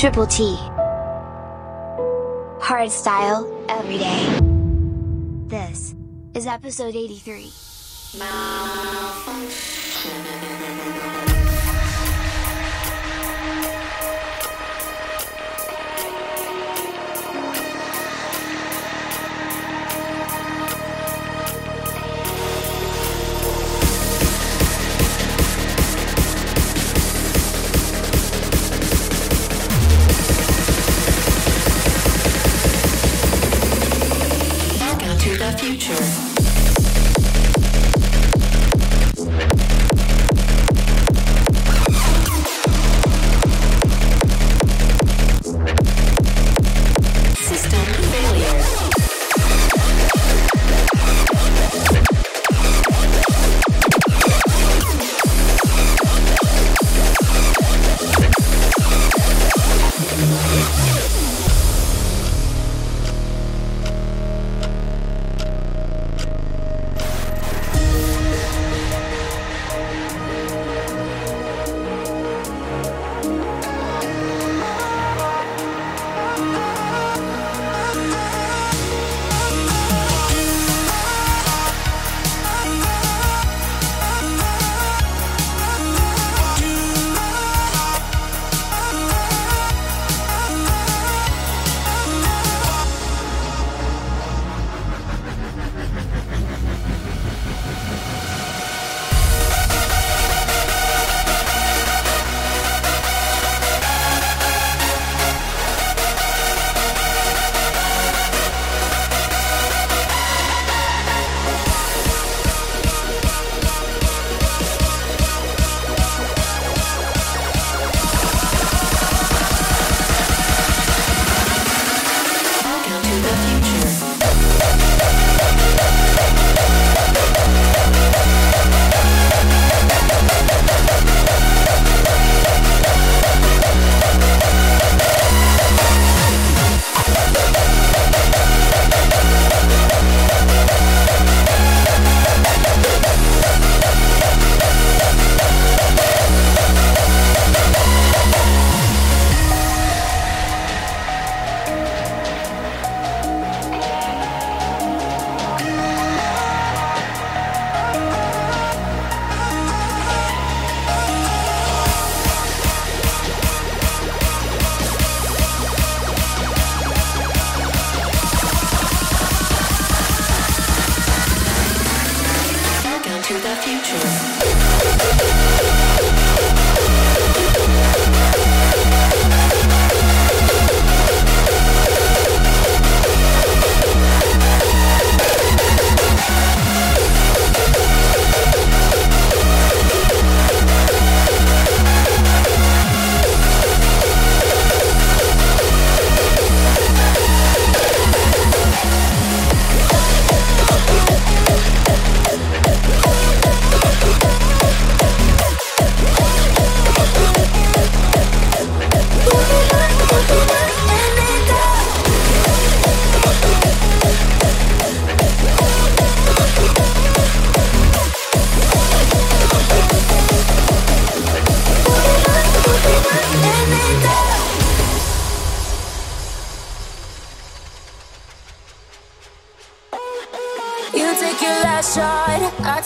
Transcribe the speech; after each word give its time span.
Triple 0.00 0.26
T. 0.28 0.56
Hard 2.58 2.90
style, 2.90 3.44
every 3.68 3.98
day. 3.98 4.38
This 5.46 5.94
is 6.32 6.46
episode 6.46 6.96
83. 6.96 7.52
Welcome 8.18 9.50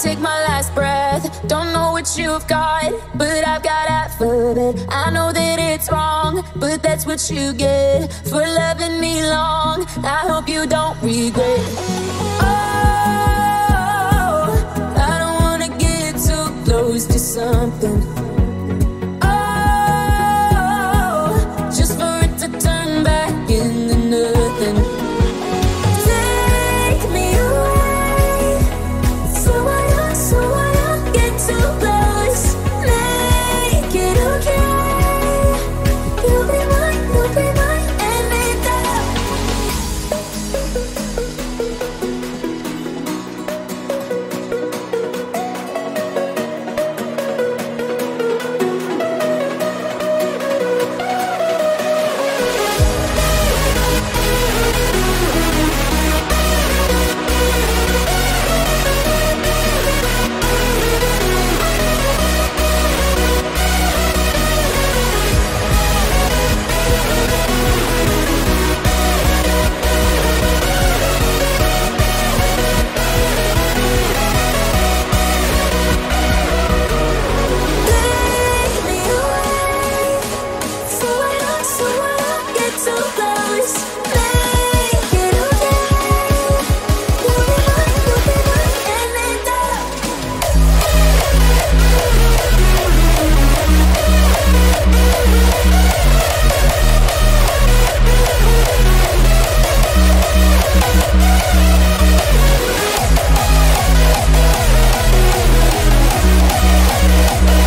take 0.05 0.21
my 0.21 0.39
last 0.49 0.75
breath. 0.75 1.25
Don't 1.49 1.73
know 1.73 1.91
what 1.93 2.19
you've 2.19 2.47
got, 2.47 2.93
but 3.15 3.43
I've 3.53 3.63
got 3.63 3.85
alphabet. 3.89 4.87
I 4.91 5.11
know 5.11 5.33
that 5.33 5.59
it's 5.59 5.91
wrong, 5.91 6.45
but 6.57 6.83
that's 6.83 7.07
what 7.07 7.21
you 7.31 7.55
get 7.55 8.13
for 8.31 8.45
loving 8.63 9.01
me 9.01 9.23
long. 9.23 9.87
I 10.05 10.21
hope 10.31 10.47
you 10.47 10.67
don't 10.67 10.97
regret. 11.01 11.65
Oh, 12.47 13.04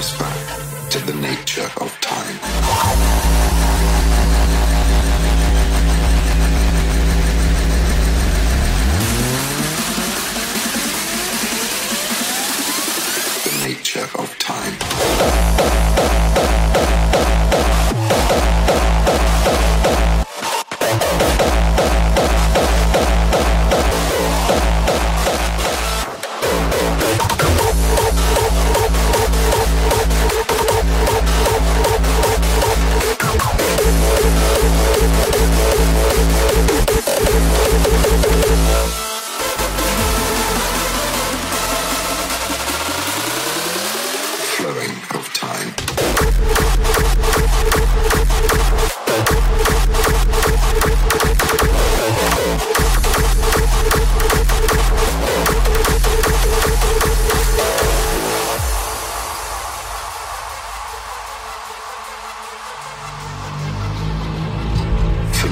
goes 0.00 0.18
back 0.18 0.88
to 0.88 0.98
the 1.00 1.12
nature 1.20 1.70
of 1.78 2.00
time. 2.00 2.36
The 13.44 13.68
nature 13.68 14.08
of 14.18 14.38
time. 14.38 15.49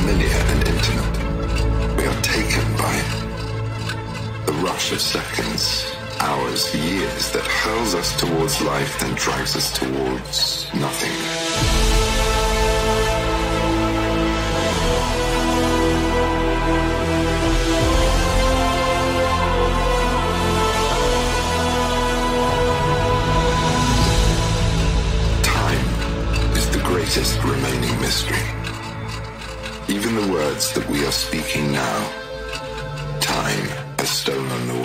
familiar 0.08 0.42
and 0.52 0.68
intimate. 0.68 1.96
We 1.96 2.06
are 2.06 2.22
taken 2.22 2.64
by 2.78 2.94
it. 2.96 4.46
The 4.46 4.52
rush 4.64 4.92
of 4.92 5.00
seconds, 5.00 5.84
hours, 6.20 6.74
years 6.74 7.30
that 7.32 7.44
hurls 7.44 7.94
us 7.94 8.18
towards 8.18 8.60
life 8.62 8.98
then 9.00 9.14
drives 9.14 9.54
us 9.56 9.70
towards 9.78 10.66
nothing. 10.74 11.12
greatest 26.84 27.42
remaining 27.44 28.00
mystery 28.00 28.57
even 29.98 30.14
the 30.14 30.32
words 30.32 30.72
that 30.74 30.88
we 30.88 31.04
are 31.04 31.10
speaking 31.10 31.72
now. 31.72 32.12
Time 33.20 33.66
has 33.98 34.08
stolen 34.08 34.68
the 34.68 34.80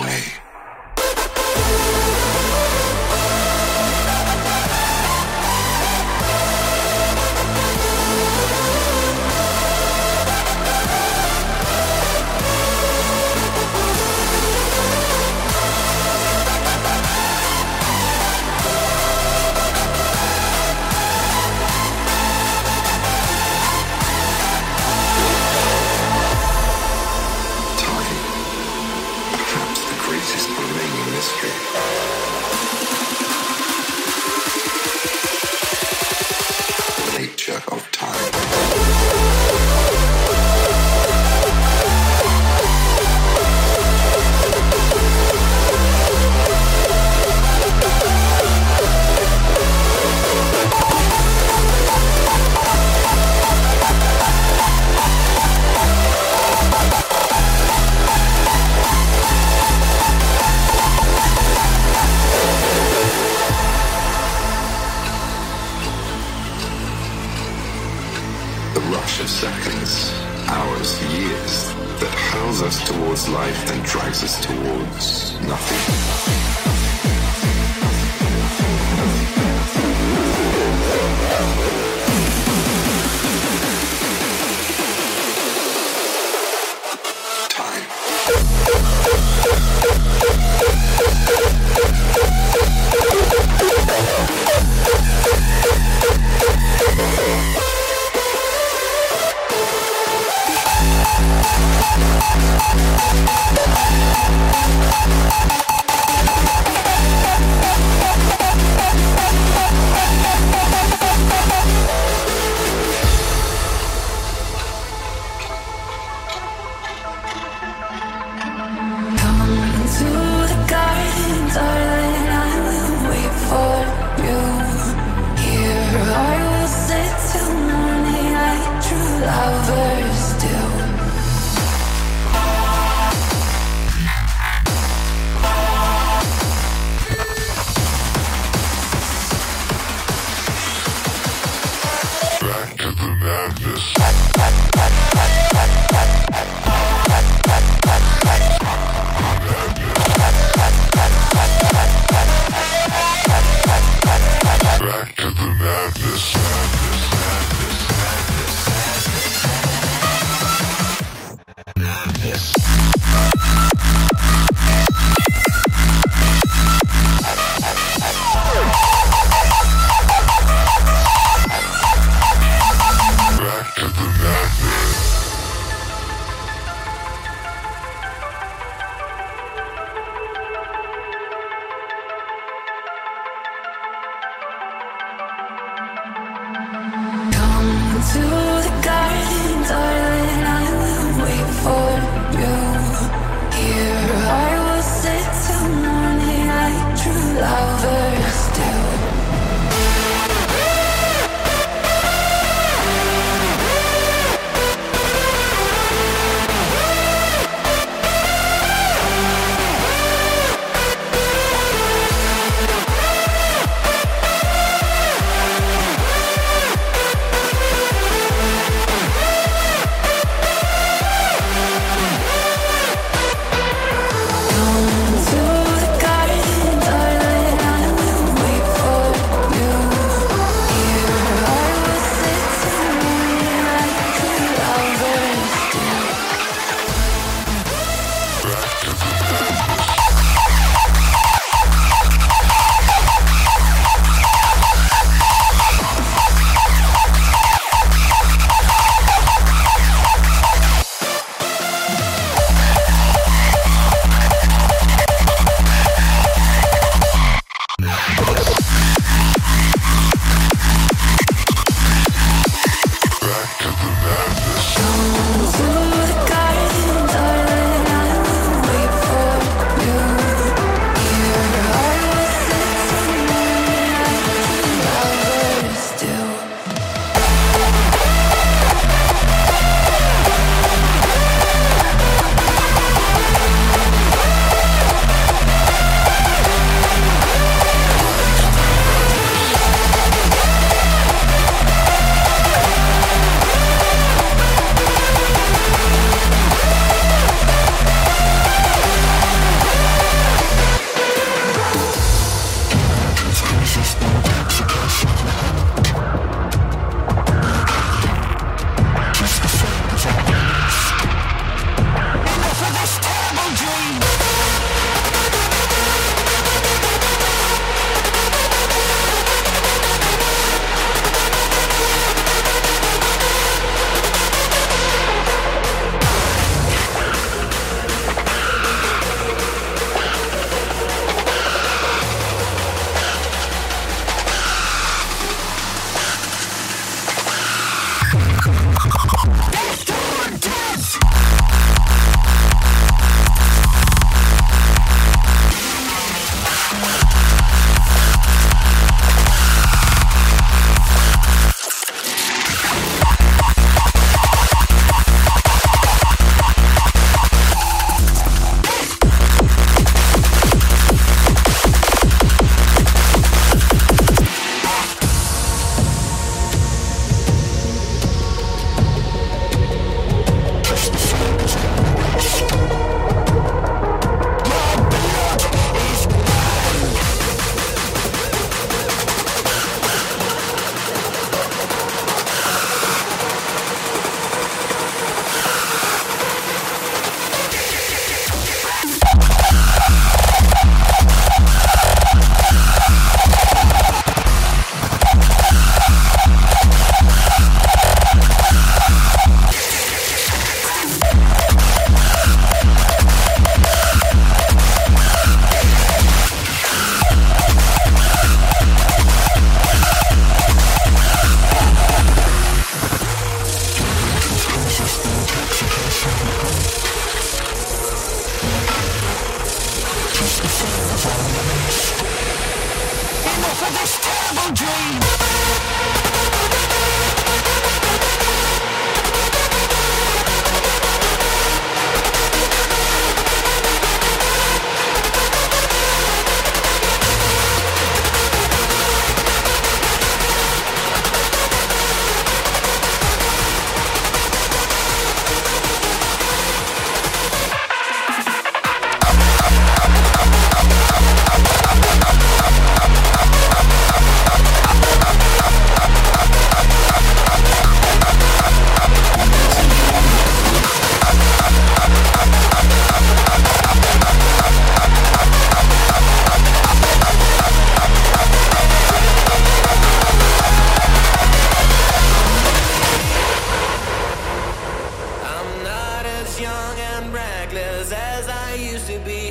young 476.44 476.78
and 476.92 477.04
reckless 477.14 477.90
as 477.90 478.28
I 478.28 478.54
used 478.72 478.86
to 478.88 478.98
be. 478.98 479.22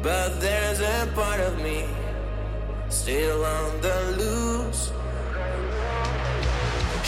But 0.00 0.40
there's 0.40 0.80
a 0.80 0.98
part 1.20 1.40
of 1.40 1.54
me 1.60 1.78
still 2.88 3.44
on 3.44 3.80
the 3.80 3.98
loose. 4.20 4.82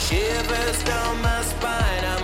Shivers 0.05 0.79
down 0.83 1.13
my 1.21 1.41
spine. 1.51 2.03
I'm 2.13 2.20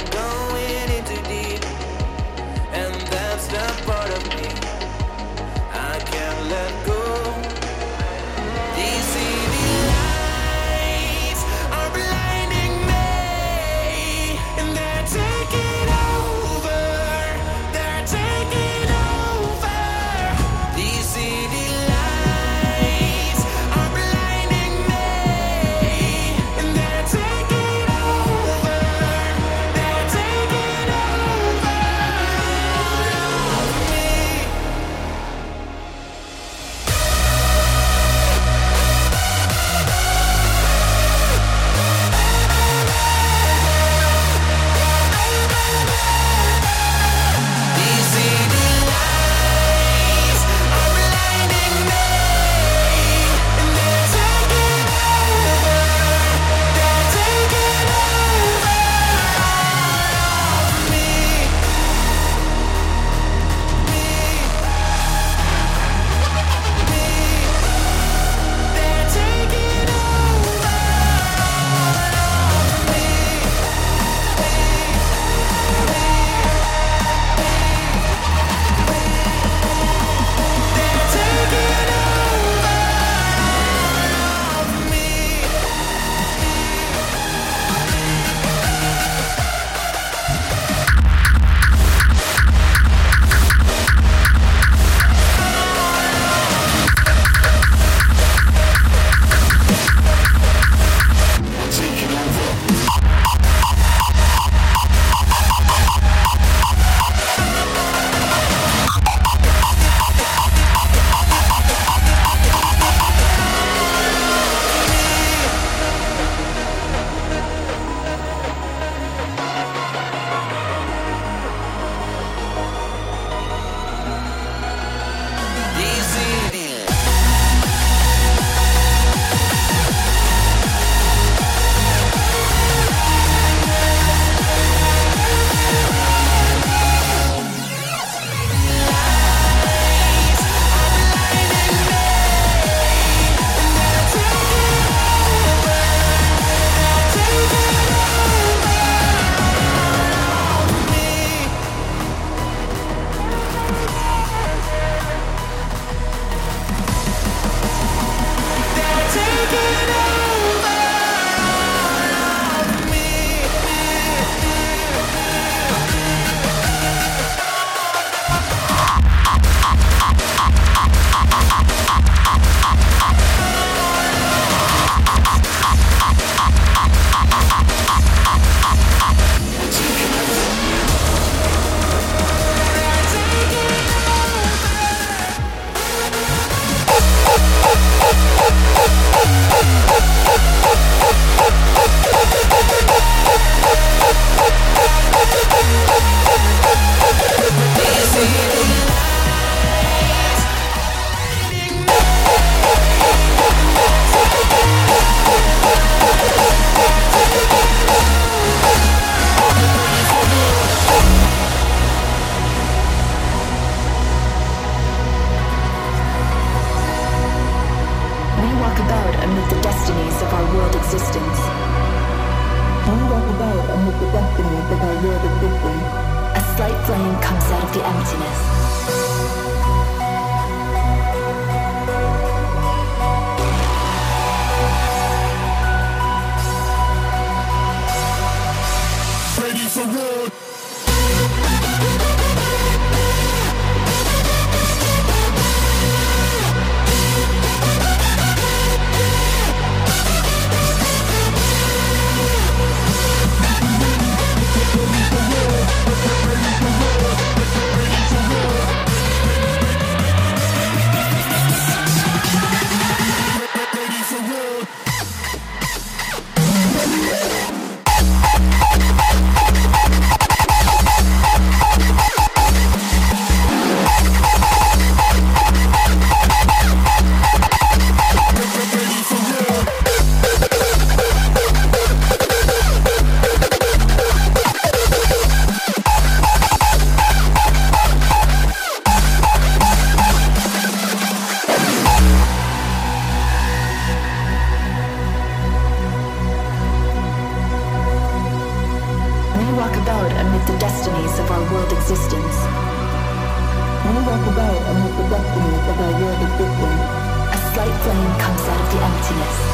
Why 309.17 309.47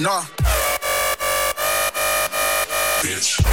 you 0.00 0.06
play 3.02 3.49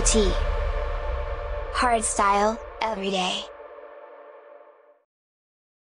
Triple 0.00 0.22
T. 0.22 0.32
Hardstyle, 1.74 2.58
every 2.80 3.10
day. 3.10 3.49